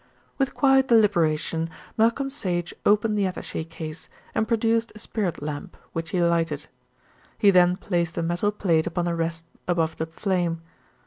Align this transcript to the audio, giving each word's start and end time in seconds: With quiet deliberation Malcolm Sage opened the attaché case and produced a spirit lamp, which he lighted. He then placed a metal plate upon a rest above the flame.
With 0.39 0.55
quiet 0.55 0.87
deliberation 0.87 1.69
Malcolm 1.95 2.31
Sage 2.31 2.73
opened 2.87 3.15
the 3.19 3.25
attaché 3.25 3.69
case 3.69 4.09
and 4.33 4.47
produced 4.47 4.91
a 4.95 4.97
spirit 4.97 5.43
lamp, 5.43 5.77
which 5.93 6.09
he 6.09 6.19
lighted. 6.23 6.65
He 7.37 7.51
then 7.51 7.77
placed 7.77 8.17
a 8.17 8.23
metal 8.23 8.51
plate 8.51 8.87
upon 8.87 9.07
a 9.07 9.15
rest 9.15 9.45
above 9.67 9.97
the 9.97 10.07
flame. 10.07 10.63